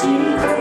[0.00, 0.57] see.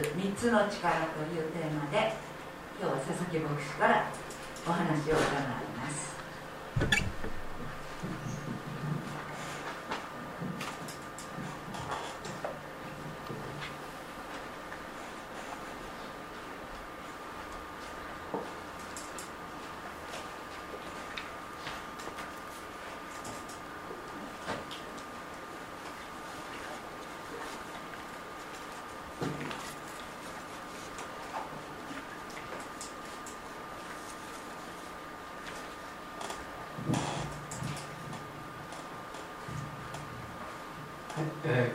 [0.00, 2.14] 3つの力というテーマで
[2.80, 4.06] 今日は佐々木牧師から
[4.66, 5.20] お話を伺い
[5.76, 6.10] ます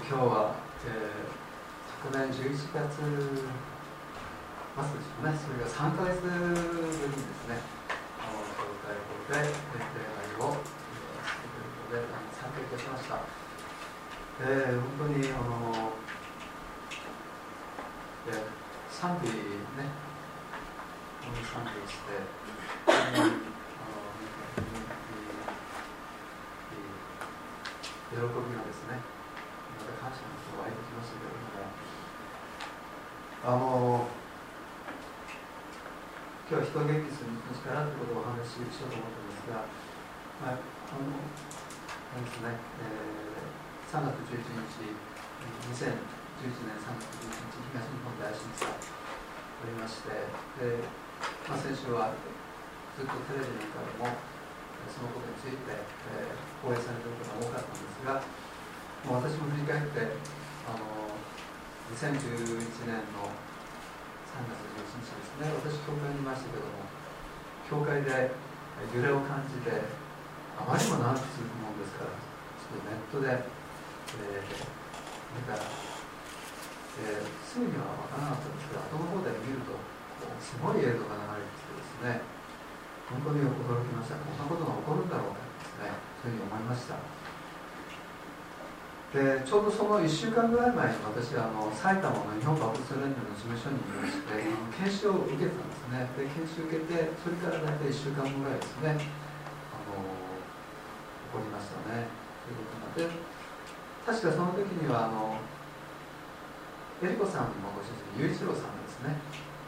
[0.08, 0.54] 今日は、
[0.86, 1.34] えー、
[2.06, 7.58] 昨年11月末でしょうね、それが3か月ぶりにですね、
[8.22, 10.70] あの教会法で礼拝をす
[11.42, 11.58] る
[11.90, 12.06] ということで
[12.38, 13.18] 参加いたしました。
[14.46, 15.98] えー、本当にあの、
[18.30, 18.46] えー、
[18.94, 19.90] 賛美ね、
[21.26, 22.22] 本当に賛美をして、
[22.86, 23.42] 本当に
[28.14, 29.02] 喜びがですね、
[30.06, 31.74] 感謝の人が湧いてきましたけれども、
[33.46, 34.08] あの
[36.50, 39.64] 今日は人を元気する力ということをお話しようと思ってますが、
[40.44, 44.92] まあ、あのあれですね、えー、3月11日、
[45.72, 45.96] 2011
[46.68, 50.12] 年3月11日、東日本大震災ありまして、
[50.60, 50.84] で
[51.48, 52.12] まあ、先週は
[53.00, 54.12] ずっとテレビなんかでも、
[54.92, 58.20] そのことについて、えー、放映されていることが多かったんですが、
[59.08, 60.20] もう私も振り返って
[60.68, 61.16] あの
[61.96, 62.12] 2011
[62.92, 63.32] 年の
[64.36, 66.84] 3月11日ですね私教会にいましたけども
[67.70, 68.34] 教会で
[68.92, 69.72] 揺れを感じて
[70.60, 73.48] あまりにも長く続くもんですからちょっとネットで、
[74.20, 74.52] えー、
[75.36, 79.76] 見たら、えー、すぐには分からなかったんですけど後の方で見ると
[80.40, 82.24] すごい映像が流れてきてですね
[83.08, 84.18] 本当に驚きました。
[84.18, 85.94] こんなことが起こるんだろうかですね
[86.26, 86.98] そういうふうに思いました。
[89.16, 94.44] でちょうどその1週間ぐらい前に私はあの埼玉の日本バプテス連盟の事務所にいまして
[94.76, 96.04] 研修を受けたんですね。
[96.20, 99.00] で研修受けてそれから大体1週間ぐらいですね
[99.72, 100.04] あの
[101.32, 102.12] 起こりましたね。
[102.44, 103.08] ということで
[104.04, 105.40] 確かその時にはあの
[107.00, 109.16] えりこさんのご主人雄一郎さんですね。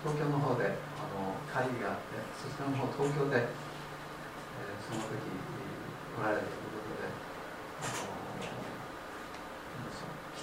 [0.04, 5.16] 東京の方であの会議があってそちらの方東京で、えー、その時
[6.20, 6.66] おられる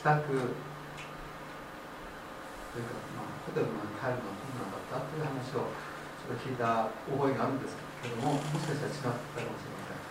[0.05, 0.45] 宅という
[2.85, 5.73] か、まあ、ホテルに帰るのは困難だったという話を
[6.21, 7.73] ちょっと聞いた覚えがあるんです
[8.05, 10.05] けどももしかしたら違ったかもしれません。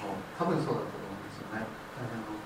[0.00, 1.68] あの多分そうだと思うんですよね。
[1.92, 2.40] 大変の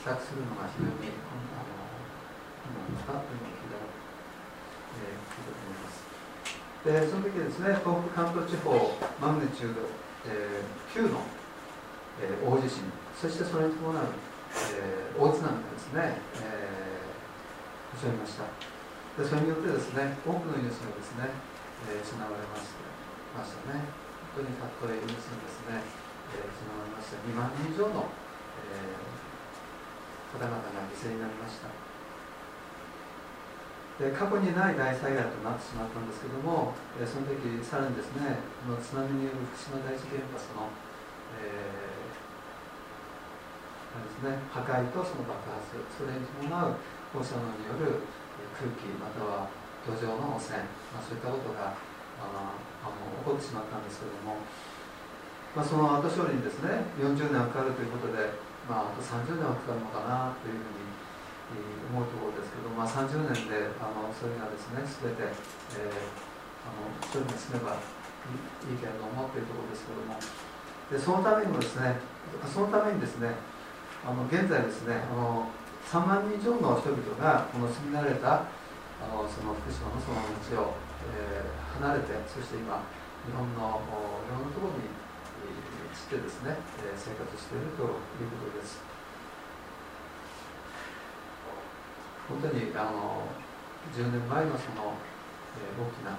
[0.00, 6.08] 帰宅するのが非常に困難だったというのを聞いた、えー、聞いたと思います。
[6.88, 8.72] でその時ですね東北関東地方
[9.20, 9.84] マグニチュード、
[10.24, 11.20] えー、9の、
[12.20, 14.08] えー、大地震そしてそれに伴う
[14.54, 18.46] え、大津波がですね、えー、襲いました。
[19.14, 21.30] でそれによってですね多くの命がですね、
[21.86, 22.82] えー、失われました。
[23.34, 23.86] ましたね。
[24.34, 25.82] 本当にたっとえ命がですね、
[26.34, 27.22] えー、失われました。
[27.22, 31.70] 2万人以上の、えー、方々が犠牲になりました。
[33.94, 40.66] で過去にない大災害となってしまったんですけども、えー、その時さらにですねこの津波による福島第一原発の、
[41.38, 41.93] えー
[44.02, 46.74] ですね、破壊とその爆発それに伴う
[47.14, 48.02] 放射能による
[48.58, 49.46] 空気または
[49.86, 51.76] 土壌の汚染、まあ、そういったことが
[52.18, 54.42] ああの起こってしまったんですけれども、
[55.54, 58.34] まあ、その後処理にですね40年かかるということで、
[58.66, 60.84] まあ、あと30年はかかるのかなというふうに
[61.94, 65.30] 思うところですけど、まあ、30年であのそれがですね全て、
[65.78, 70.18] えー、あの処理に進めばいいけれどもというところですけども。
[70.90, 71.96] でそのためにもですね
[72.52, 73.32] そのためにですね
[74.04, 75.48] あの現在ですねあの
[75.88, 78.44] 3万人以上の人々がこの住み慣れた、
[79.00, 80.76] あのその福島のその道を、
[81.12, 82.84] えー、離れてそして今
[83.24, 84.92] 日本のいろんなところに
[85.96, 88.84] 散ってですね、えー、生活しているということです。
[92.28, 93.24] 本当にあの
[93.92, 94.96] 10年前のその、
[95.56, 96.16] えー、大きな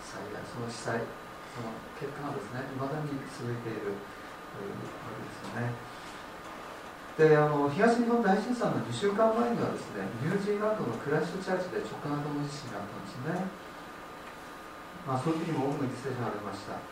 [0.00, 1.04] 災害その被災
[1.52, 4.72] その結果がですねいまだに続いているわ
[5.12, 5.91] けですよね。
[7.22, 13.62] であの東日本大震災の2週間前にはですねニュージーランドのクラッシュチャーチで直下型の地震があったんですね。
[15.06, 16.82] まあ、その時も多くの犠牲者が出ました。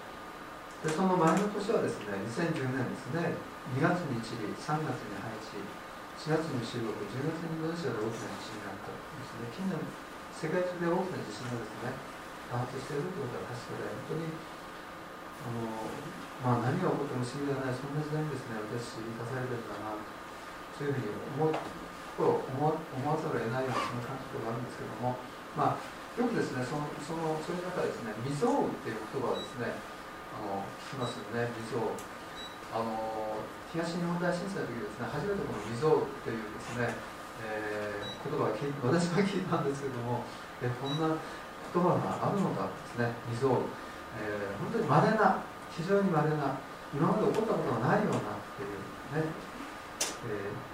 [0.86, 3.34] でその前の年はですね2010年ですね
[3.74, 5.58] 2月にチリ3月にハイチ
[6.22, 9.50] 4月に中国10月にインドネシアで大きな地震があったですね。
[9.50, 9.82] 近年
[10.30, 11.90] 世界中で大きな地震がですね
[12.46, 14.30] 多発しているということは確かで本当に
[15.42, 20.09] あの、まあ、何が起こっても不思議ではないそんな時代にですね私生かされてるんだな
[20.80, 21.52] そういうふうに思う
[22.16, 25.20] 思思わざるを得ないようなそんな感覚があるんですけども
[25.52, 29.76] まあよくですねそのそのそういう中ですね未曾有っていう言葉をですね
[30.32, 31.92] あの聞きますよね未曾有
[32.72, 33.44] あの
[33.76, 36.96] 東日本大震災の時ですね初めてこの未曾有というですね、
[37.44, 40.24] えー、言葉を私は聞いたんですけども
[40.64, 43.68] えこんな言葉があるのかですね未曾有、
[44.16, 45.44] えー、本当に稀な
[45.76, 46.56] 非常に稀な
[46.92, 48.80] 今まで起こったことがないようなっていう
[49.14, 49.28] ね、
[50.26, 50.69] えー、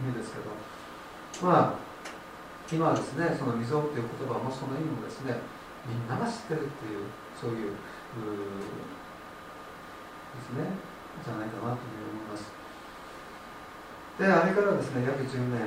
[0.00, 0.50] 意味ですけど
[1.44, 1.82] まあ
[2.70, 5.36] 今はですねその溝っていう言葉もその意味もですね
[5.84, 7.76] みんなが知ってるっていうそういうで
[10.40, 10.64] すね
[11.20, 12.48] じゃないかなというふうに思います。
[14.16, 15.60] であれからですね約10年。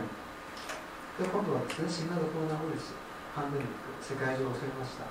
[1.15, 2.97] で今度はですね新型コロナウイルス
[3.35, 5.05] パンデミック世界中を襲いました。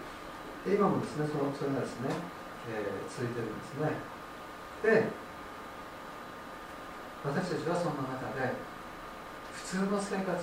[0.66, 2.10] で今もですねそのそれがですね、
[2.68, 3.94] えー、続いてるんですね。
[4.82, 5.06] で
[7.24, 8.73] 私たちはそんな中で
[9.54, 10.34] 普通の生活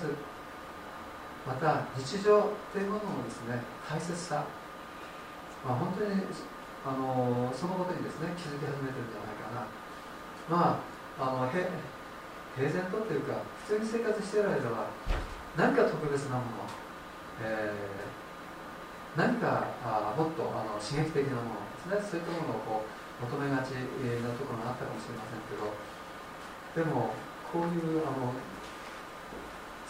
[1.45, 4.45] また日常というもののですね大切さ、
[5.65, 6.23] まあ、本当に
[6.85, 9.67] あのそのことにですね気づき始めてるんじゃないかな。
[10.49, 14.89] まああの平然とというか普通に生活してる間は
[15.55, 16.67] 何か特別なもの、
[17.43, 22.17] えー、何かあもっとあの刺激的なものですね。
[22.17, 25.69] そういったものをこう求めがちなところがあったかもしれませんけど
[26.73, 27.13] でも
[27.53, 28.33] こういうあの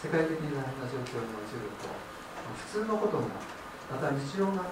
[0.02, 3.38] 世界的な状況に陥ると普通のことが
[3.86, 4.66] また日常が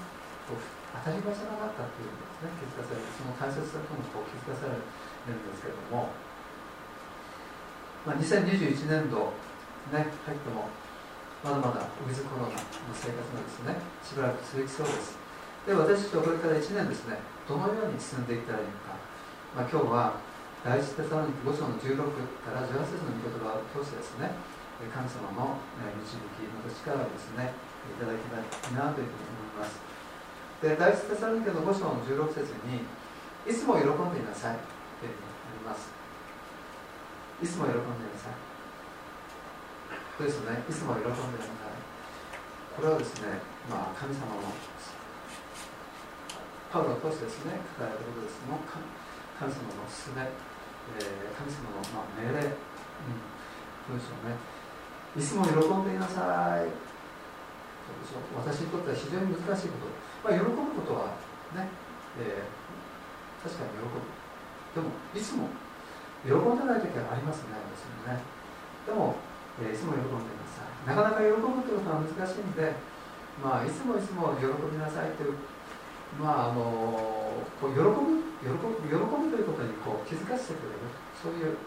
[0.50, 6.10] こう当たり前じゃなかったっていうのですね気づかされるその大切さともこう気づかされるんですけれども、
[8.10, 9.38] まあ、2021年度
[9.94, 10.74] ね入っても
[11.46, 15.14] まだまだウィズコロナの生活がですねしばらく続きそうです
[15.70, 18.98] で私たちはこれから1年ですねどのように進んでいったらいいのか、
[19.54, 20.18] まあ、今日は
[20.66, 22.02] 第一テサロニキ5章の16
[22.42, 24.34] から18節の御言葉を通してですね
[24.88, 25.60] 神様の
[26.00, 29.76] 導き、また力をですね、いただきたいなというふうに思います。
[30.64, 32.88] で、第一テサロニケの5章の16節に、
[33.44, 34.60] いつも喜んでいなさい
[35.04, 35.92] というふうにあります。
[37.44, 38.40] いつも喜んでいなさい。
[40.16, 41.80] そうですね、いつも喜んでいなさい。
[42.80, 43.36] これはですね、
[43.68, 44.48] まあ、神様の
[46.72, 52.56] パウロを通してですね、書かれたことですの神様のすべ、えー、神様の、まあ、命令、うん、
[53.92, 54.59] どうでしょうね。
[55.18, 56.90] いつも喜んでいなさい。
[58.38, 59.90] 私にとっては非常に難しいこと、
[60.22, 61.18] まあ、喜ぶことは
[61.58, 61.68] ね、
[62.22, 64.06] えー、確かに喜ぶ。
[64.76, 65.50] でもいつも
[66.24, 68.22] 喜んでない時はありますね私もね。
[68.86, 69.18] でも、
[69.62, 70.70] えー、いつも喜んでいなさい。
[70.86, 72.72] なかなか喜ぶということは難しいんで
[73.42, 75.34] まあいつもいつも喜びなさいという
[76.22, 76.62] まああの
[77.60, 80.86] こう喜ぶ喜ぶ喜ぶということにこう気づかせてくれる。
[81.18, 81.58] そういう、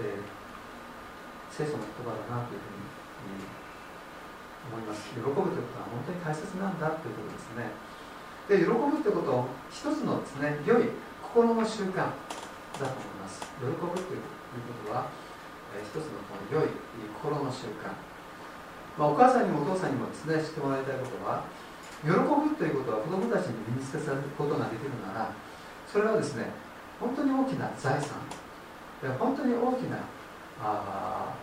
[0.00, 0.37] えー
[1.50, 2.88] 聖書の言葉だなというふうに、
[4.68, 7.72] 思います喜ぶということは本当に大切なんだということですね。
[8.48, 10.92] で喜ぶということを一つのですね良い
[11.24, 13.40] 心の習慣だと思います。
[13.60, 14.24] 喜ぶという
[14.84, 15.08] ことは、
[15.76, 16.70] え一つのこの良い
[17.16, 17.92] 心の習慣、
[18.96, 21.44] まあ、お母さんにもお父さんにもですね知ってもらいたいことは
[22.04, 25.32] 喜ぶということは子どもたちに身につけさせることができるなら
[25.86, 26.50] それはですね
[27.00, 28.22] 本当に大きな財産
[29.18, 29.98] 本当に大きな
[30.62, 31.34] あ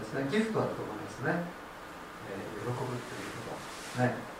[0.00, 1.44] ですね、ギフトだと思いますね、
[2.30, 2.96] えー、喜ぶという
[3.44, 3.56] こ
[3.96, 4.02] と。
[4.02, 4.32] ね。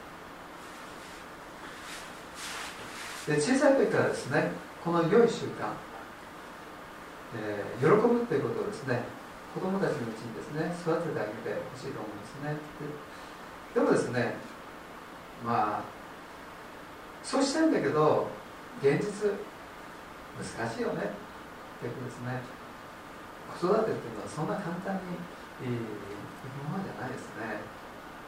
[3.27, 4.51] で小さい時からですね
[4.83, 5.71] この良い習慣、
[7.37, 9.05] えー、喜ぶということをですね
[9.55, 12.57] 子供たちのうちにですね育ててあげてほしいと思うんですね。
[13.75, 14.35] でもですね
[15.45, 15.83] まあ
[17.23, 18.27] そうしたいんだけど
[18.83, 19.31] 現実
[20.59, 21.11] 難しいよね。
[21.81, 22.62] ということですね。
[23.59, 25.21] 子育てっていうのはそんな簡単に
[25.62, 27.62] いいものじゃないですね、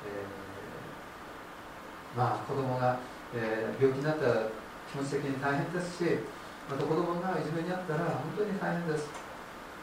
[0.06, 0.44] え
[2.16, 2.98] まあ子供が、
[3.34, 4.46] えー、病気になったら
[4.90, 6.04] 気持ち的に大変ですし
[6.70, 9.08] また子供がいじめにあったら本当に大変です。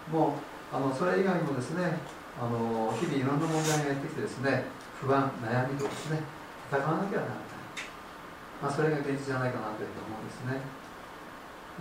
[0.09, 0.39] も
[0.73, 1.99] うあのそれ以外にもですね
[2.39, 4.63] あの日々いろんな問題がやってきてですね
[4.99, 6.23] 不安悩みとですね
[6.71, 7.37] 戦わなきゃならない、
[8.63, 10.81] まあ、それが現実じゃないかなというふうに思うんですね。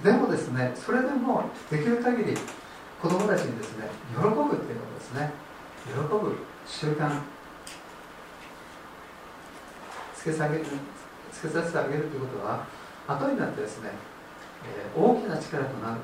[0.02, 2.34] でもですねそれでもできる限り
[3.00, 5.32] 子供たちにですね喜ぶっていうことですね
[5.86, 6.36] 喜ぶ
[6.66, 7.20] 習慣
[10.14, 10.68] つけさげつ
[11.40, 12.66] けさせてあげるということは
[13.08, 13.90] 後になってですね、
[14.64, 16.00] えー、大きな力となる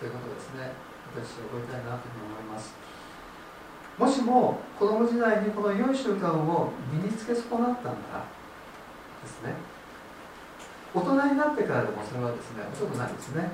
[0.00, 0.72] ということですね
[1.14, 2.74] 私は覚えたいなというふうに思います。
[3.98, 8.24] もしも子供時代にこの良い習慣を身につけ損なったんだら
[9.22, 9.52] ですね
[10.94, 13.50] 大人になってからでもそれはですね遅くないですね。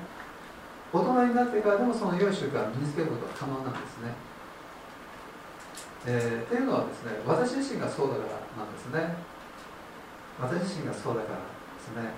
[0.91, 4.13] 大人になってからでもその良い習慣を身につけることは可能なんですね。
[6.07, 9.15] えー、っていうのはですね私自身がそうだからなんですね。
[10.39, 11.43] 私自身がそうだからで
[11.77, 12.09] すね。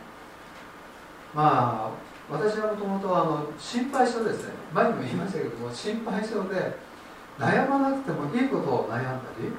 [1.34, 4.54] まあ私はもともと心配性ですね。
[4.74, 6.78] 前にも言いましたけども心配性で
[7.40, 9.52] 悩まなくてもいいことを悩んだり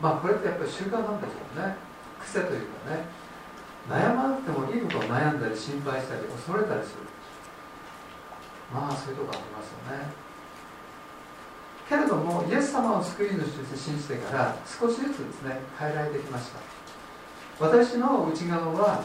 [0.00, 1.76] まあこれってやっぱり習慣なんでしょうね。
[2.18, 3.06] 癖というかね。
[3.86, 7.15] 悩まなくてもいいことを悩んだり心配したり恐れたりする。
[8.72, 10.26] まあそういうとこありますよね。
[11.88, 16.58] けれどもイエス様を救い主として信じてから少しずつですね変えられてきました。
[17.64, 19.04] 私の内側は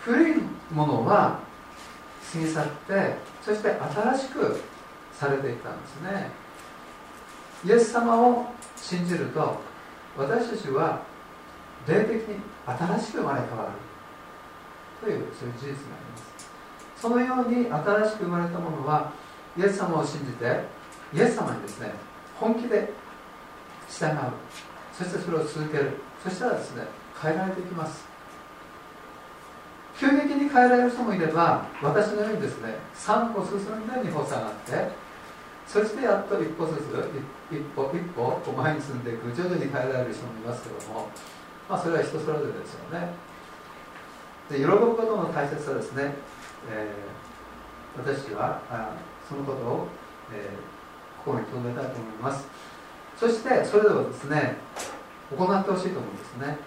[0.00, 1.40] 古いものは
[2.32, 4.60] 過ぎ去ってそして新しく
[5.12, 6.30] されていったんですね。
[7.64, 9.58] イエス様を信じると
[10.16, 11.02] 私たちは
[11.86, 13.70] 霊的に新しく生まれ変わる。
[15.02, 16.33] というそういう事実があります。
[17.04, 19.12] そのように新しく生まれたものは
[19.58, 20.64] イエス様を信じて
[21.12, 21.92] イエス様にですね
[22.40, 22.88] 本気で
[23.90, 24.18] 従う。
[24.96, 26.00] そしてそれを続ける。
[26.24, 26.84] そしたらですね
[27.20, 28.06] 変えられていきます。
[30.00, 34.88] 急激に変えられる人もいれば私のようにですね3歩進んで2歩下がって
[35.66, 36.80] そしてやっと一歩ずつ
[37.52, 41.10] 一歩一歩前に進んでいく徐々に変えられる人もいますけども
[41.68, 43.12] まあそれは人それぞれですよね。
[44.48, 46.14] で喜ぶことの大切さですね、
[46.70, 48.92] えー、私はあ
[49.28, 49.88] そのことを、
[50.32, 50.74] えー
[51.24, 52.46] 心に留めたいと思います。
[53.16, 54.56] そしてそれではですね
[55.32, 56.58] 行ってほしいと思うんですね、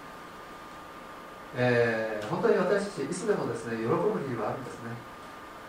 [1.56, 4.98] えー、本当に私たちいつでもですね喜ぶ理由はあるんですね。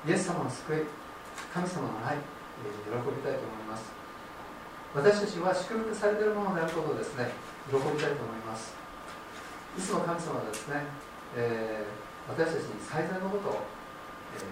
[0.09, 0.89] イエス様の救い
[1.53, 2.21] 神様の愛、え、
[2.89, 3.93] 喜びたいと思います。
[4.95, 7.29] 私たちは祝福されているものであることをですね
[7.69, 8.73] 喜びたいと思います。
[9.77, 10.81] いつも神様がですね、
[11.37, 13.61] えー、私たちに最善のことを、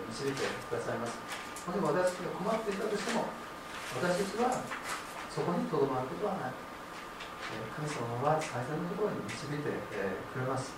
[0.08, 1.18] 導いてくださいます。
[1.66, 3.26] もしも私たちが困っていたとしても
[4.00, 4.62] 私たちは
[5.30, 6.66] そこにとどまることはない。
[7.46, 9.70] 神様は最善のところに導いて
[10.32, 10.74] くれます。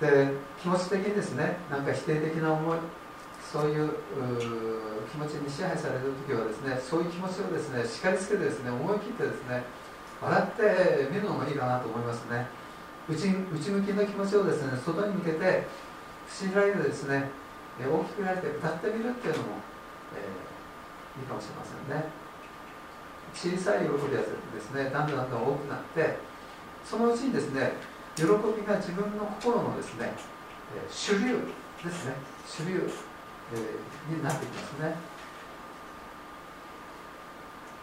[0.00, 2.78] で気持ち的にですねなんか否定的な思い
[3.52, 3.90] そういう
[5.10, 9.62] 気持ちに支配される時はですねそういう気持ちをですね叱りつけてですね思い切ってですね
[10.22, 12.46] 笑ってみるのもいいかなと思いますね。
[13.08, 15.66] 内内向きの気持ちをですね外に向けて
[16.30, 17.28] 不思議られてですね。
[17.80, 19.48] え大きくられて歌ってみるっていうのも
[20.14, 22.06] えー、いいかもしれませんね。
[23.34, 26.18] 小さい喜びはですねだんだんだんだん大きくなって
[26.84, 27.74] そのうちにですね
[28.16, 30.12] 喜びが自分の心のですね、
[30.74, 31.38] えー、主流
[31.84, 32.14] ですね。
[32.46, 32.90] 主流、
[33.54, 34.96] えー、になってきますね。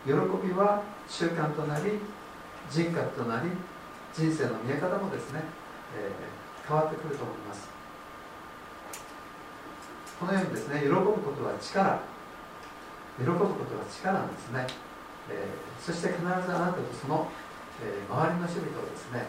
[0.06, 2.00] 喜びは習慣となり
[2.70, 3.50] 人格となり
[4.14, 5.42] 人生の見え方もですね、
[5.98, 7.77] えー、変わってくると思います。
[10.20, 12.00] このようにですね喜ぶことは力。
[13.18, 14.68] 喜ぶことは力なんですね、
[15.30, 17.28] えー、そして必ずあなたとその、
[17.82, 19.26] えー、周りの人々をですね、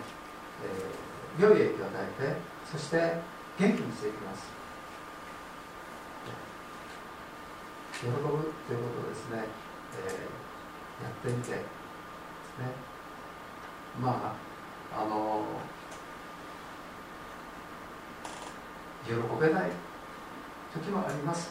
[0.61, 2.37] えー、良い影響を与えて
[2.71, 3.17] そして
[3.59, 4.47] 元気にしていきます。
[8.01, 8.45] 喜ぶというこ
[9.03, 9.45] とをですね、
[10.07, 11.61] えー、やってみてです
[12.61, 12.69] ね。
[14.01, 14.37] ま
[14.93, 15.43] ああの
[19.05, 19.88] 喜べない。
[20.73, 21.51] 時もあります。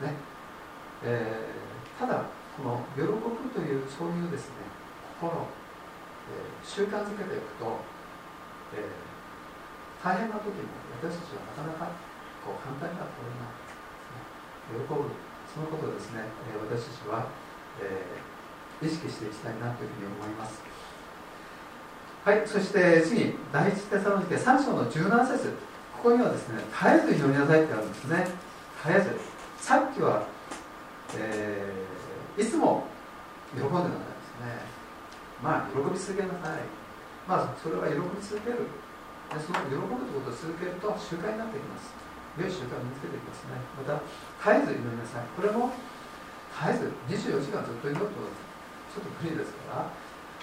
[0.00, 0.14] ね、
[1.02, 1.72] えー
[2.02, 2.24] ただ
[2.58, 3.14] この喜ぶ
[3.54, 4.66] というそういうですね
[5.22, 7.78] 心、えー、習慣づけていくと、
[8.74, 10.66] えー、大変な時も
[10.98, 11.94] 私たちはなかなか
[12.42, 13.54] こう簡単には取れない、
[14.18, 15.14] ね、喜ぶ
[15.46, 17.28] そのことをですね、え、私たちは、
[17.78, 18.02] え、
[18.80, 20.62] 意識していきたいなというふうに思います。
[22.24, 22.42] はい。
[22.46, 25.52] そして次第一テサロニケ3章の17節。
[25.92, 28.26] ここにはですね絶えず祈りなさいってあるんですね。
[28.84, 29.16] 絶えず
[29.58, 30.26] さっきは
[31.14, 32.88] えー、いつも
[33.52, 33.92] 喜んでなさいで
[34.24, 34.64] すね。
[35.44, 36.64] まあ喜び続けなさい。
[37.28, 38.64] まあそれは喜び続ける。
[39.28, 41.92] でその喜ぶということを続けると習慣になってきます。
[42.40, 43.60] 良い習慣を身につけていきますね。
[43.76, 45.28] また絶えず祈りなさい。
[45.36, 49.92] これも絶えず24時間ずっと祈るとちょっと無理ですから。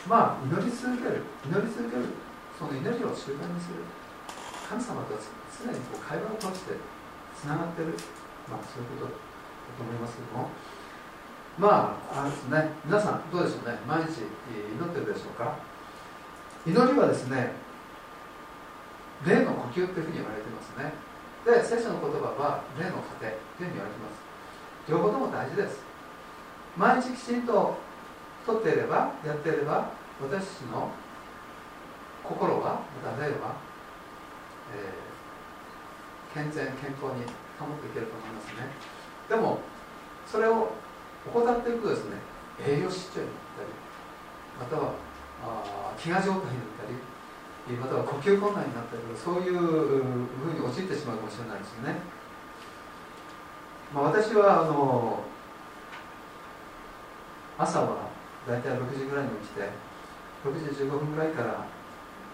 [0.05, 1.25] まあ祈り続ける。
[1.49, 2.13] 祈り続ける。
[2.53, 3.81] その祈りを習慣にする。
[4.69, 6.77] 神様とは常にこう会話を通して
[7.33, 7.97] つながってる。
[8.49, 10.49] まあそういうことだと思いますけども
[11.57, 12.69] まああれですね。
[12.85, 13.77] 皆さんどうでしょうね。
[13.85, 15.59] 毎日祈ってるでしょうか。
[16.65, 17.51] 祈りはですね
[19.25, 20.93] 霊の呼吸というふうに言われてますね。
[21.45, 24.23] で聖書の言葉は霊の糧というふうに言われてます。
[24.89, 25.81] 両方とも大事です。
[26.77, 27.77] 毎日きちんと
[28.45, 30.89] とっていればやっていれば私たちの
[32.23, 33.55] 心はまた霊は、
[34.73, 37.25] えー、健全健康に
[37.59, 38.71] 保っていけると思いますね。
[39.29, 39.59] でも
[40.25, 40.71] それを
[41.27, 42.17] 怠っていくとですね
[42.61, 43.69] 栄養失調になったり
[44.57, 44.93] または
[45.43, 52.01] あ飢餓状態になったりまたは呼吸困難になったりそういうふうに陥ってしまうかもしれないですよね、
[53.93, 55.21] まあ、私はあの
[57.57, 58.09] 朝は
[58.47, 59.69] 大体6時ぐらいに起きて
[60.43, 61.67] 6時15分ぐらいから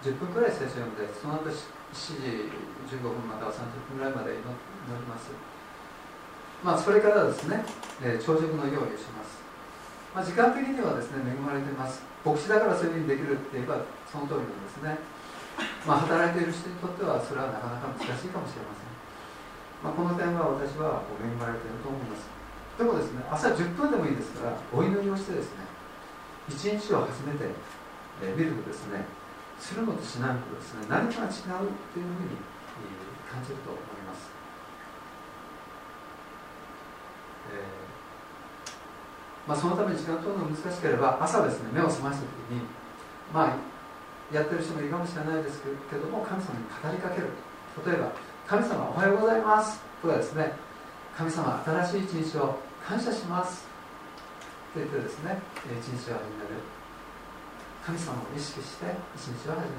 [0.03, 1.57] 10分ぐらい聖書読んでその後7
[1.91, 5.31] 時15分または30分ぐらいまで祈って乗ります。
[6.63, 7.65] まあそれからですね、
[8.01, 9.43] えー、朝食の用意をします。
[10.15, 12.01] まあ、時間的にはですね恵まれています。
[12.23, 14.97] 牧師だからそういうふうにできるって言えばその通りなんですね。
[15.87, 18.91] まあ、働いている人にとってはそれはなかなか難しいかもしれません、
[19.79, 22.27] まあ、この点は私は恵まれていると思います。
[22.77, 25.63] でもですね朝10分でもいいですからお祈りをしてですね
[26.49, 27.45] 一日を初めて、
[28.21, 29.03] え見るとですね
[29.57, 31.37] するのとしないのとですね何かが違うと
[31.97, 32.37] いうふうに、え
[33.31, 37.34] 感じると思います、えー、
[39.47, 42.65] まあ、そのために時間取るのが難しければ朝ですね目を覚ました時に
[43.31, 43.57] まあ
[44.33, 47.29] やってる人もいるかもしれないですけども神様に語りかける。
[47.85, 48.09] 例えば
[48.47, 50.53] 「神様おはようございます」とかですね
[51.15, 53.67] 「神様新しい一日を感謝します」
[54.73, 56.57] と言ってですね一日を始める。
[57.85, 59.69] 神様を意識して一日を始める。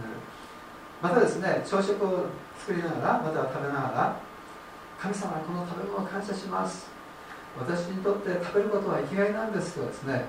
[1.03, 2.27] またですね朝食を
[2.61, 4.17] 作りながらまたは食べながら
[5.01, 6.96] 神様この食べ物を感謝します。
[7.59, 10.25] 私にとって食べることは生きがいなんですとですね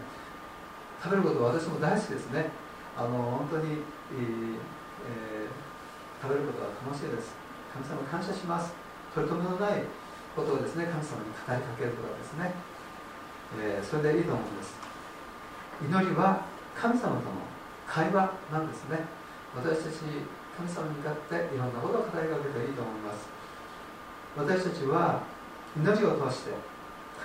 [1.03, 2.49] 食べることは私も大好きですね。
[2.97, 3.09] あの
[3.49, 5.51] 本当にえー、
[6.21, 7.35] 食べることは楽しいです。
[7.71, 8.73] 神様感謝します。
[9.13, 9.83] 取り留めのない
[10.35, 12.51] ことをですね神様に語りかけることですね、
[13.59, 14.75] えー、それでいいと思うんです。
[15.81, 17.45] 祈りは神様との
[17.85, 19.05] 会話なんですね。
[19.55, 20.01] 私たち
[20.57, 23.29] 神様に向かっていろんなことを語りかけていいと思います。
[24.35, 25.21] 私たちは
[25.75, 26.51] 祈りを通して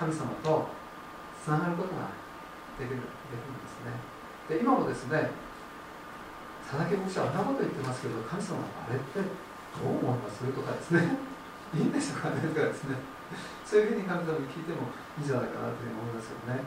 [0.03, 0.67] 神様と
[1.39, 2.11] つながることが
[2.75, 3.95] できるできるんですね。
[4.51, 5.31] で今もですね
[6.67, 9.23] 佐々木牧師はあんなこと言ってますけど神様あれってど
[9.87, 10.43] う思います？
[10.43, 11.15] とかですね。
[11.73, 12.41] いいんでしょうかね？
[12.51, 12.99] とかですね。
[13.65, 16.59] そういうふうに神様に聞いてもいいんじゃないかなというふうに思いますよね。
[16.59, 16.63] ね。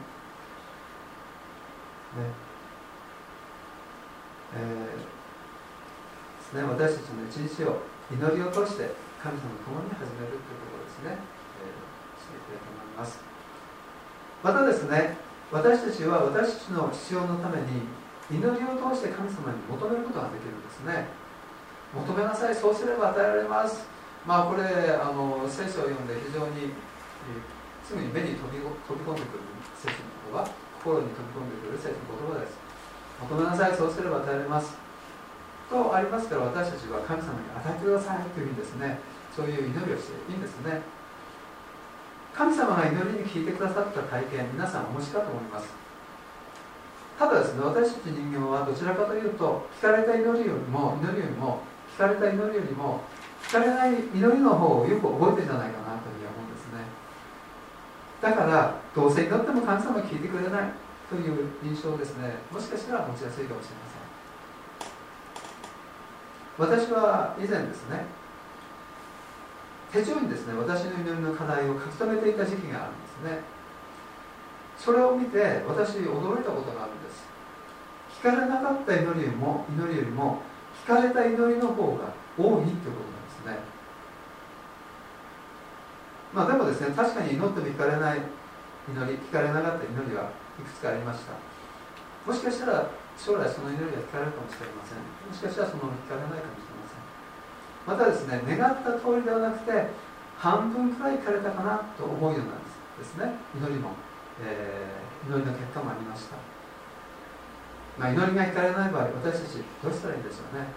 [4.57, 5.05] えー、で
[6.41, 6.65] すね。
[6.65, 8.91] 私たちの一日を祈りを通して
[9.23, 11.96] 神様と共に始めるということですね、えー、
[12.27, 13.23] していきたいと思います。
[14.43, 15.17] またですね
[15.55, 17.87] 私たちは私たちの必要のために
[18.27, 21.07] 祈りを通して神様に求めることができるんですね。
[21.95, 23.87] 求めなさいそうすれば与えられます。
[24.27, 24.67] まあこれ
[24.99, 26.75] あの聖書を読んで非常に
[27.87, 29.47] すぐに目に飛び飛び込んでくる
[29.79, 30.03] 聖書
[30.35, 30.51] の言葉
[30.83, 32.59] 心に飛び込んでくる聖書の言葉です。
[33.23, 34.75] 求めなさいそうすれば与えられます。
[35.71, 38.99] とありますから私たちは神様に与えてくださいというふうにですね
[39.35, 40.83] そういう祈りをしていいんですね。
[42.37, 45.73] 神様が祈りに聞いてくださった体験皆さんお持ちかと思います。
[47.19, 51.61] ただですね私たち人間はどちらかというと聞かれた祈りよりも祈りよりも
[51.97, 53.01] 聞かれた祈りよりも
[53.49, 56.85] 聞かれない祈りの方をよく覚えてるんじゃないかなというふうに思うんですね。
[58.21, 60.69] だからどうせ祈っても神様は聞いてくれない
[61.09, 62.37] という印象ですね。
[62.53, 64.05] もしかしたら持ちやすいかもしれません。
[66.85, 68.05] 私は以前ですね
[69.93, 73.45] 手帳にですね私の祈りの課題を書き留めていた時期があるんですね。
[74.77, 77.25] それを見て私驚いたことがあるんです。
[78.21, 80.43] 聞かれなかった祈りよりも祈りよりも
[80.85, 83.59] 聞かれた祈りの方が多いってことなんですね。
[86.35, 88.21] まあでもですね確かに祈っても聞かれない
[88.89, 91.33] 祈り聞かれなかった祈りはいくつかありました。
[92.27, 94.99] もしかしたら将来その祈りが聞かれるかもしれません。
[95.01, 96.76] もしかしたらその聞かれないかもしれません。
[97.87, 99.87] またですね願った通りではなくて
[100.37, 103.35] 半分くらい聞かれたかなと思うようなんですですね。
[103.55, 103.91] 祈りも
[104.41, 106.37] えー、祈りの結果もありました。
[107.99, 110.69] まあ、祈りが聞かれない場合私たちどうしたらいいんでしょうね。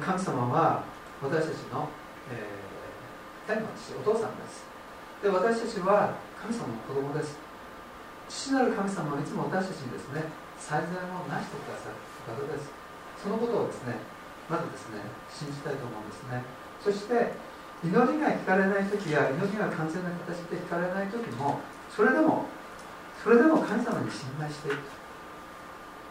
[0.00, 0.84] 神様は
[1.20, 1.88] 私たちの、
[2.30, 4.64] えー、天の父お父さんです。
[5.22, 7.36] で私たちは神様の子供です。
[8.28, 10.22] 父なる神様はいつも私たちにですね
[10.56, 11.98] 最善をなしてくださる
[12.30, 12.83] 方です。
[13.24, 13.96] そのことをですね
[14.52, 15.00] まずですね
[15.32, 16.44] 信じたいと思うんですね。
[16.84, 17.32] そして
[17.80, 21.58] 祈りが聞かれない時や祈りが完全な形で聞かれない時も
[21.88, 22.44] それでも
[23.24, 24.72] それでも神様に信頼してい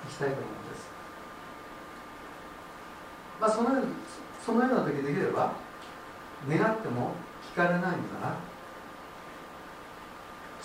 [0.10, 0.89] きたいと思うんです。
[3.39, 3.69] まあ、その
[4.43, 5.54] そのような時できれば
[6.49, 7.12] 願っても
[7.54, 7.88] 聞かれないの
[8.19, 8.36] な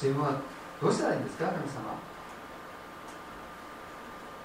[0.01, 0.41] 自分は
[0.81, 2.08] どうしたらいいんですか神様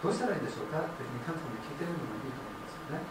[0.03, 3.07] どうしたらいいんでしょうかっていうふうに神様に聞いてみるのもいいと思うんですよね。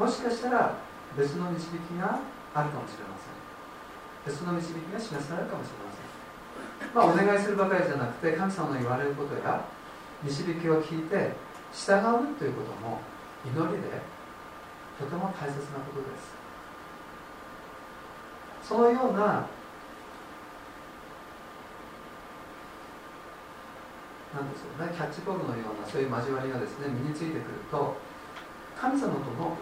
[0.00, 0.80] もしかしたら
[1.12, 2.24] 別の導きが
[2.56, 3.36] あるかもしれません。
[4.24, 6.08] 別の導きが示されるかもしれません。
[6.96, 9.60] まあお願いするばかりじゃなくて神様の言われることや
[10.24, 11.36] 導きを聞いて
[11.76, 13.04] 従うということも
[13.44, 14.00] 祈りで
[14.96, 16.32] とても大切なことです。
[18.64, 19.44] そのような
[24.34, 24.90] なんですよね。
[24.90, 27.96] キャッチボールのようなそういう交わりがですね身についてくると
[28.74, 29.54] 神様との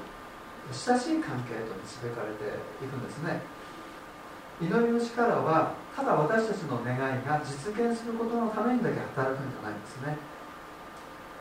[0.73, 3.45] 親しい関係と導かれていくんですね。
[4.61, 10.17] 祈りの力はただ私たちの願いが実現することのためにだけ働くんじゃないんですね。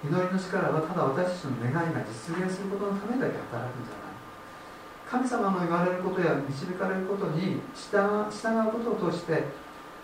[0.04, 4.12] 祈りの力はただ私たちの願いが実現することのためにだけ働くんじゃない。
[5.08, 8.26] 神様の言われることや導かれることに従う
[8.72, 9.44] ことを通して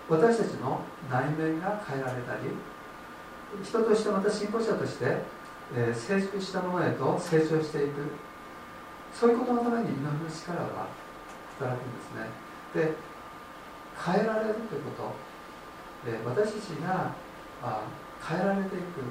[0.10, 2.52] 私たちの内面が変えられたり
[3.64, 5.18] 人としてまた信仰者として、
[5.76, 8.02] えー、成熟したものへと成長していく。
[9.14, 10.88] そういうことのために祈りの力は
[11.58, 12.30] 働くんですね。
[12.76, 12.94] で
[13.98, 15.12] 変えられるということ、
[16.06, 17.14] えー、私たちが
[17.64, 17.82] あ
[18.22, 19.02] 変えられていく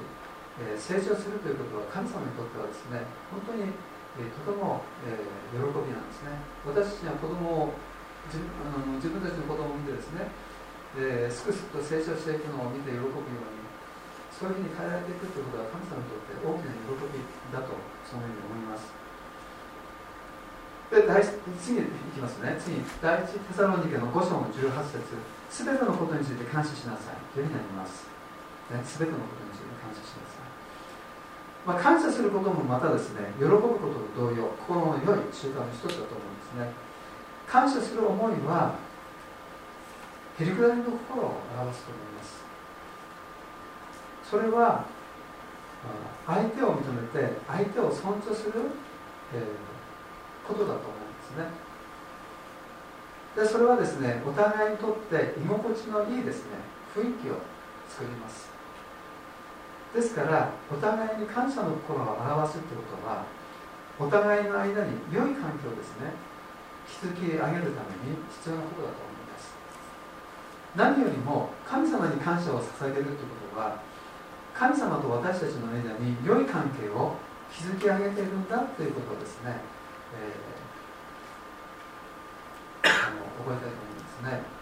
[0.57, 3.69] え成長するということは神様にとってはですね本当に、
[4.17, 5.13] えとても、え
[5.53, 6.33] 喜びなんですね。
[6.65, 7.77] 私たちは子供を
[8.33, 10.33] 自分あの自分たちの子供を見てですね、
[10.97, 13.56] えすくすくと成長していくのを見て喜ぶように
[14.37, 17.73] そういうふうに変えられていくということは神様にとって大きな喜びだと
[18.05, 18.93] そのように思います。
[20.87, 21.19] で第
[21.59, 21.83] 次い
[22.15, 22.55] きますね。
[22.55, 28.05] 次第一テサロニケの5章の18節すべてのことについて感謝しなさいというふうになります
[28.83, 30.47] すべ、てのことについて感謝しなさい
[31.67, 33.75] まあ、感謝することもまたですね喜ぶこ
[34.15, 36.71] とと同様心の良い習慣の一つだと思うんですね
[37.45, 38.75] 感謝する思いは
[40.39, 42.46] へりくだりの心を表すと思います
[44.29, 44.85] それは
[46.25, 48.53] 相手を認めて相手を尊重する、
[49.33, 49.41] え、
[50.45, 51.67] ことだと思うんですね。
[53.35, 56.57] でそれはですねお互いにとって居心地のいいですね
[56.95, 57.39] 雰囲気を
[57.87, 58.49] 作ります。
[59.95, 63.23] ですからお互いに感謝の心を表すということは
[63.99, 66.11] お互いの間に良い環境をですね
[66.87, 69.55] 築き上げるために必要なことだと思います。
[70.75, 73.79] 何よりも神様に感謝を捧げるということは
[74.57, 77.13] 神様と私たちの間に良い関係を
[77.53, 79.55] 築き上げているんだということをですね、
[82.83, 84.57] えー、あの覚えたいと思いますね。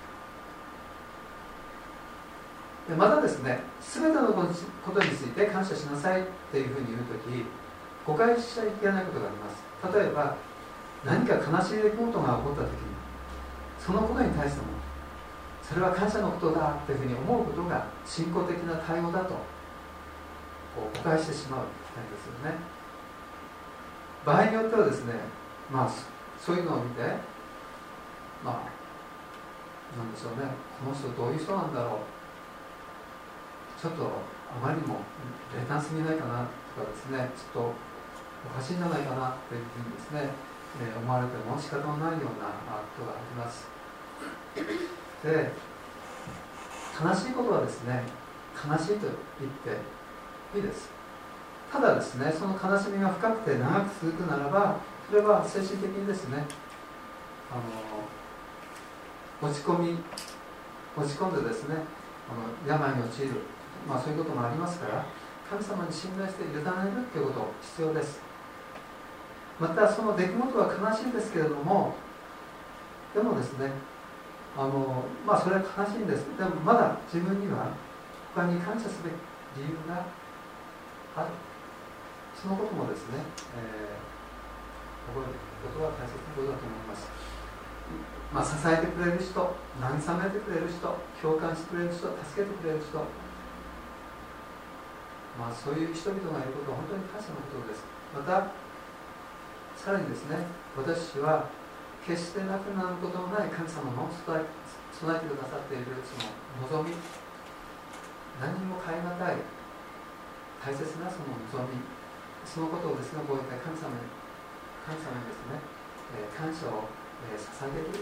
[2.89, 4.43] でまたですね全てのこ
[4.91, 7.45] とについて感謝しなさいっていうふうに言う時
[8.05, 9.97] 誤解しちゃいけないことがあります。
[9.97, 10.36] 例えば
[11.05, 12.75] 何か悲しい出来事が起こった時に
[13.79, 14.67] そのことに対しても
[15.63, 19.55] それは感謝のことだっていうふうに思うことが信仰的な対応だと。
[20.76, 22.60] こう誤解してしまうわけですよね。
[24.26, 25.14] 場合によってはですね
[25.72, 25.90] まあ
[26.40, 27.02] そういうのを見て
[28.44, 28.76] まあ
[29.98, 30.52] なんでしょうね。
[30.84, 33.82] この人どういう人なんだろう。
[33.82, 35.00] ちょっとあまりにも
[35.56, 36.44] 冷淡すぎないかな
[36.76, 37.32] とかですね。
[37.32, 37.86] ちょっと
[38.46, 40.30] おかしいんじゃないかなっていうふうにですね、
[40.82, 42.52] えー、思われても仕方のないような
[42.84, 43.68] ことがあります。
[45.24, 45.52] で
[46.96, 48.04] 悲しいことはですね
[48.56, 49.08] 悲しいと
[49.40, 49.78] 言って
[50.60, 50.89] いです。
[51.72, 56.46] ただですねその悲しみが深くて長く続くならばそれは精神的にですね
[57.52, 57.56] あ
[59.44, 59.98] の落ち込み
[60.96, 61.76] 落ち込んでですね
[62.30, 63.56] あの病に陥る
[63.88, 65.06] まあ、そういうこともありますから
[65.50, 66.63] 神様に信頼して委ねる
[67.13, 68.20] ということ必要です。
[69.60, 71.96] またその出来事は悲しいんですけれども
[73.13, 73.72] でもですね
[74.58, 76.26] あのまあそれは悲しいんです。
[76.38, 77.70] でもまだ自分には
[78.34, 79.13] 他に感謝すべき
[79.63, 80.06] 理由が
[81.15, 81.32] ある
[82.36, 83.23] そのこともですね、
[83.56, 87.08] えー、覚えておくことは大切なことだと思います。
[88.33, 89.31] まあ、支えてくれる人
[89.79, 90.81] 慰めてくれる人
[91.21, 93.00] 共感してくれる人助けてくれる人。
[95.40, 97.83] まあ、そういう人々がいることは本当に感謝のことです。
[98.12, 98.52] また
[99.75, 100.40] さらにですね
[100.75, 101.48] 私は
[102.08, 106.15] 決してなくなることのない神様の備えてくださっているそ
[106.71, 106.96] の望み
[108.40, 109.54] 何も変え難い
[110.66, 111.78] 大切なその望み
[112.42, 114.10] そのことをですね覚えて神様に
[114.82, 115.62] 神様にですね、
[116.18, 116.90] えー、感謝を、
[117.30, 118.02] えー、捧げる、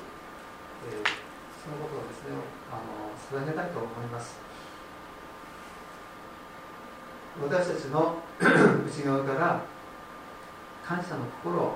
[0.87, 1.11] えー、
[1.59, 2.39] そのことをですね
[2.71, 4.39] あの捧げたいと思います。
[7.35, 8.47] 私たちの 内
[9.03, 9.59] 側から
[10.85, 11.75] 感謝の心を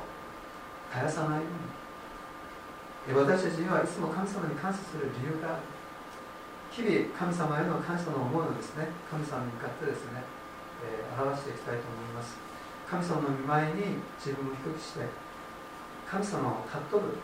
[0.94, 1.48] 絶やさないよ
[3.08, 3.16] うに。
[3.16, 5.64] 私たちにはいつも神様に感謝する理由がある。
[6.72, 10.22] 日々神様への感謝の思いをですね神様に向かってですね、
[10.84, 12.38] えー、表していきたいと思います。
[12.89, 15.03] 神様の見舞いに自分を低くして
[16.09, 17.17] 神様を尊ぶ。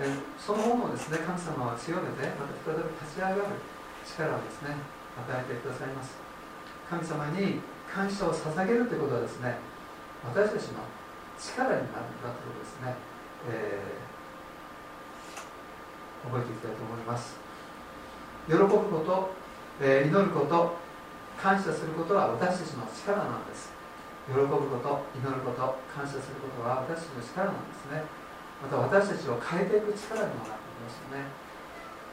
[0.00, 3.62] えそのものをですね神様は強めてまた再び立ち上がる
[4.02, 4.74] 力をですね
[5.14, 6.16] 与えてくださいます。
[6.90, 9.58] 神様に感謝を捧げるということはですね
[10.24, 10.82] 私たちの
[11.38, 12.94] 力になるんだということですね、
[13.50, 17.36] えー、覚えていきたいと思います。
[18.48, 19.30] 喜ぶこと、
[19.80, 20.83] えー、祈ること
[21.40, 23.72] 感謝することは私たちの力なんです。
[24.26, 28.04] 喜ぶこと祈ること感謝することは私たちの力なんですね。
[28.62, 31.28] また私たちを変えていく力にもなっていますよね。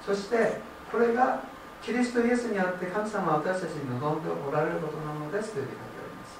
[0.03, 0.59] そして
[0.91, 1.39] これが
[1.81, 6.35] キリストイエスにあって神様は私たちに望んでおられることなのですというふうに書いてあります。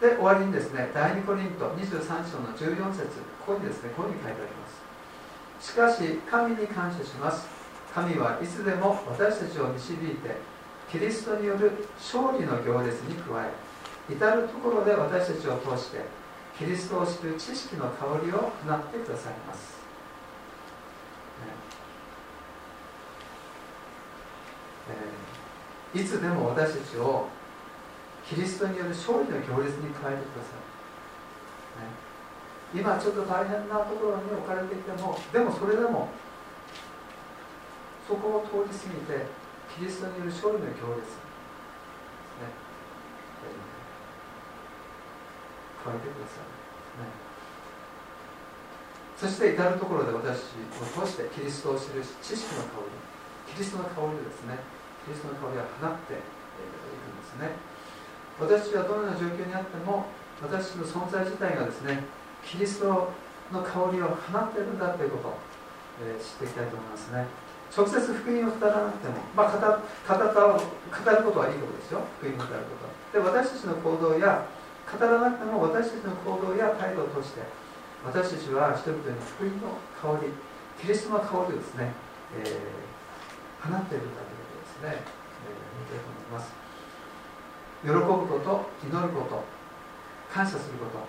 [0.00, 3.08] で終わりにですね第2コリント23章の14節
[3.46, 4.84] ここにですねこういうふうに書いてあります。
[5.60, 7.48] しかし神に感謝します。
[7.94, 10.36] 神はいつでも私たちを導いて
[10.90, 16.00] キリストによる勝利の行列に加え至る所で私たちを通して
[16.58, 19.80] キリストを知る知識の香りを放ってくださいます。
[24.90, 27.28] えー、いつでも私たちを
[28.28, 30.58] キリストによる勝利の行列に加えてくださ
[32.74, 36.08] い、ね、今ちょっと大変なところに置かれていてもでもそれでも
[38.08, 39.39] そこを通り過ぎて
[39.76, 41.18] キリストによる勝利の行列
[42.40, 42.48] ね、
[45.84, 46.48] 加えてください、
[47.04, 47.12] ね、
[49.16, 53.10] そして至る所で私を通してキリストを知る知識の香り。
[53.50, 54.54] キリストの香りですね
[55.04, 57.50] キリストの香りは放っていくんですね。
[58.38, 60.06] 私はどのような状況にあっても
[60.40, 62.04] 私の存在自体がですね
[62.44, 63.12] キリスト
[63.52, 65.34] の香りを放っているんだということを、
[66.06, 67.26] えー、知っていきたいと思いますね。
[67.70, 72.02] 直接福音を語らなくても、まあ、語語った語ることはいいことですよ。
[72.18, 73.18] 福音を語ること。
[73.18, 74.46] で私たちの行動や
[74.90, 77.42] 語らなくても私たちの行動や態度を通して
[78.04, 80.32] 私たちは人々に福音の香り
[80.80, 81.92] キリストの香りをですね、
[82.38, 82.90] えー
[83.60, 85.04] 放っているんだということですね、
[85.44, 86.48] えー、見ていと思います。
[87.84, 89.44] 喜ぶこと祈ること
[90.32, 91.04] 感謝すること。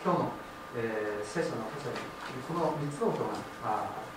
[0.00, 0.32] 今日の、
[0.76, 2.00] えー、聖書の箇所に
[2.48, 4.07] この3つのことが、まあ、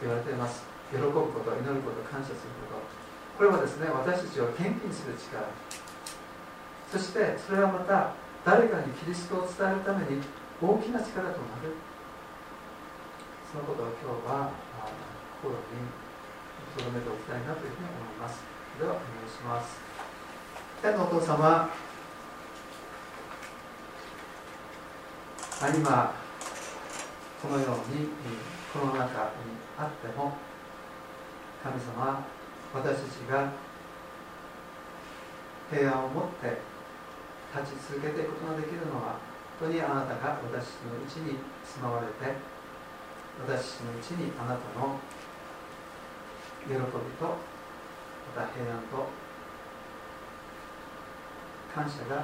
[0.00, 0.64] 言われています。
[0.90, 2.82] 喜ぶこと祈ること感謝すること。
[3.38, 5.44] これはですね私たちを献金する力。
[6.90, 8.12] そしてそれはまた
[8.44, 10.20] 誰かにキリストを伝えるために
[10.60, 11.76] 大きな力となる。
[13.52, 14.50] そのことを今日は
[15.42, 15.88] 心に
[16.76, 18.42] 留めておきたいなというふうに思います。
[18.78, 19.78] ではお願いします。
[20.82, 21.68] 天のお父様
[25.60, 26.14] 今
[27.42, 28.08] このように
[28.72, 30.38] コロナ禍にあっても
[31.62, 32.24] 神様
[32.72, 33.52] 私たちが
[35.70, 36.62] 平安を持って
[37.50, 39.18] 立ち続けていくことができるのは
[39.58, 42.38] 本当にあなたが私のうちに住まわれて
[43.42, 44.98] 私のうちにあなたの
[46.62, 49.10] 喜びとまた平安と
[51.74, 52.22] 感謝が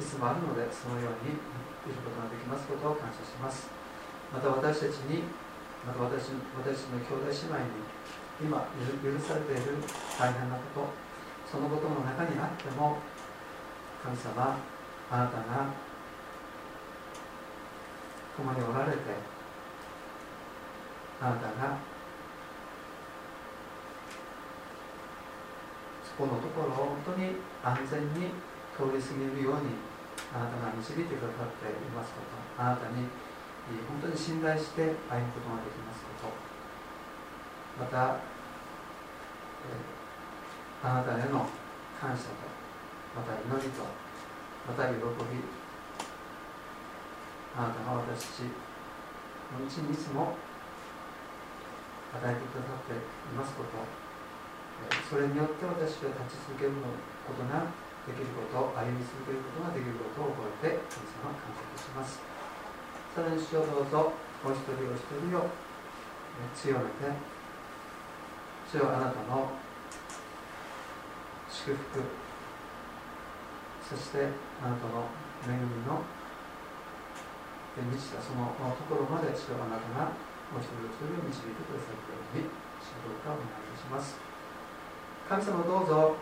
[0.00, 3.75] いつもあるのでそのようにいることができますことを感謝します。
[4.32, 5.22] また私たちに
[5.86, 7.96] また私私の兄弟姉妹に
[8.42, 8.58] 今
[9.02, 9.78] 許されている
[10.18, 11.06] 大変なこと
[11.50, 12.98] そのことの中にあっても
[14.02, 14.58] 神様
[15.10, 15.70] あなたが
[18.36, 18.98] 共におられて
[21.20, 21.78] あなたが
[26.04, 28.30] そこのところを本当に安全に
[28.76, 29.80] 通り過ぎるように
[30.34, 32.20] あなたが導いてくださっていますこ
[32.56, 33.08] とあなたに
[33.66, 36.46] 本当に信頼して歩むことができますこと。
[37.82, 38.18] また、
[40.82, 41.48] あなたへの
[41.98, 42.46] 感謝と
[43.16, 43.82] また祈りと
[44.68, 45.02] また喜び
[47.56, 48.44] あなたが私
[49.50, 50.36] のうちにいつも
[52.12, 53.00] 与えてくださってい
[53.32, 53.72] ますこと
[55.08, 56.76] それによって私は立ち続ける
[57.24, 57.66] ことが
[58.04, 62.35] できること歩み続けることができることを覚えて神様感謝いたします。
[63.16, 64.12] さらに主をどうぞ
[64.44, 65.48] お一人お一人を
[66.52, 67.08] 強めて
[68.68, 69.56] 主よあなたの
[71.48, 71.96] 祝福
[73.80, 74.28] そして
[74.60, 75.08] あなたの
[75.48, 76.04] 恵みの
[77.88, 80.12] 満ちたそのところまで主よあなたが
[80.52, 82.52] お一人お一人を導いてくださるように
[82.84, 84.20] 主どうかお願いいたします。
[85.24, 86.20] 神様どうぞ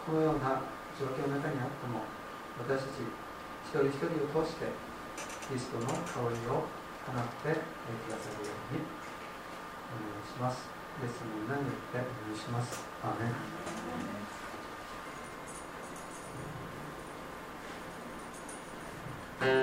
[0.00, 0.64] このような
[0.96, 2.08] 状況の中にあっても
[2.56, 3.04] 私たち
[3.68, 4.87] 一人一人を通して
[5.48, 7.56] キリストの香りを放ってくだ
[8.18, 8.84] さるように
[9.88, 10.68] お願いします。
[11.00, 12.84] イエスの皆によってお願いします。
[13.02, 13.18] アー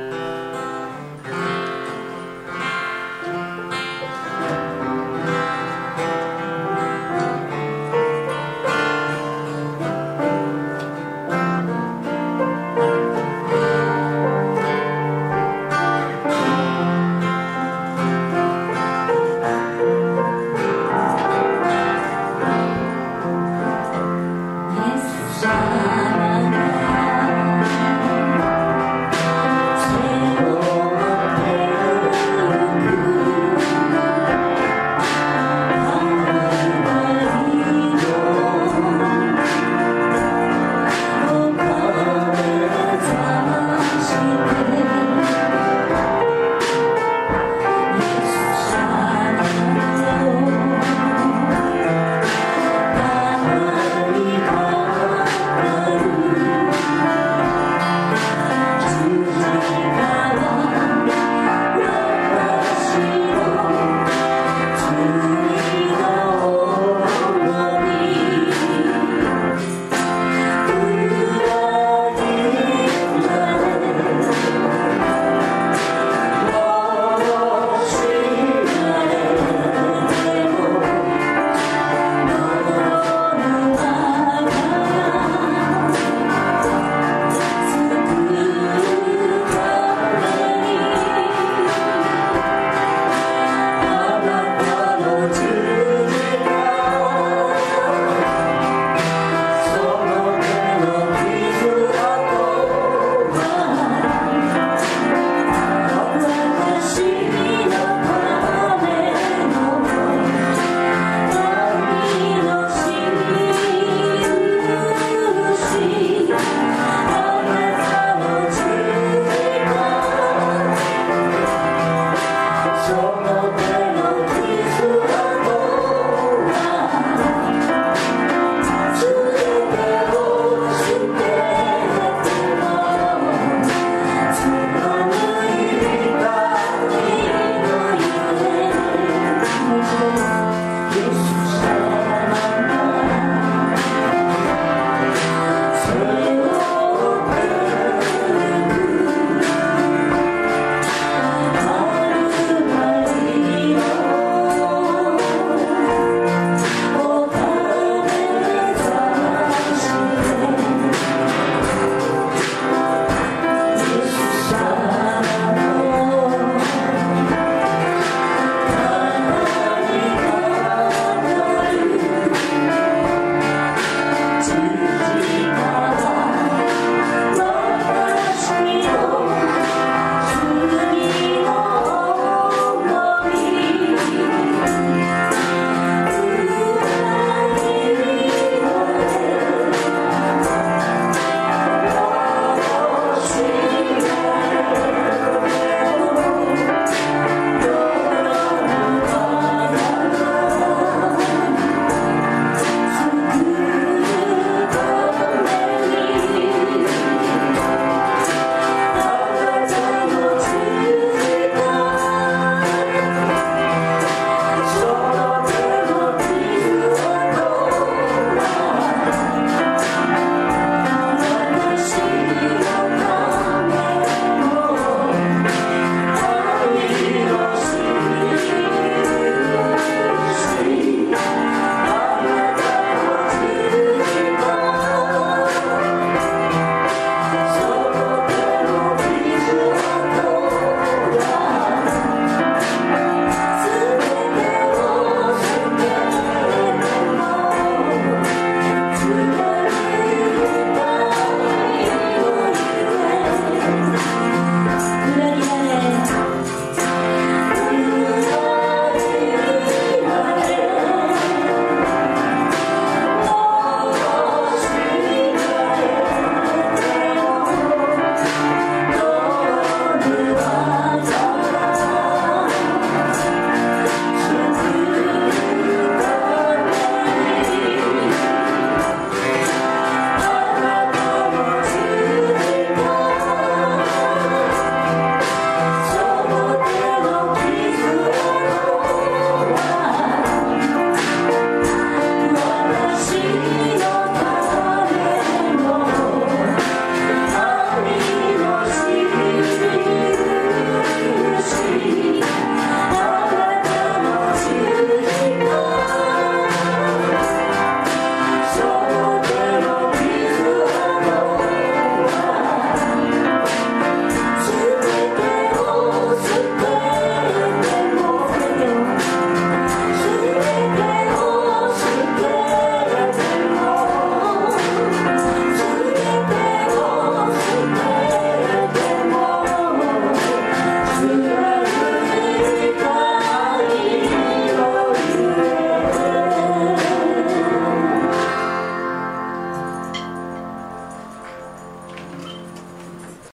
[0.02, 0.15] メン。